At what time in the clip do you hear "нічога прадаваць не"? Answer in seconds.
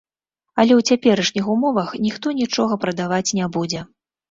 2.41-3.53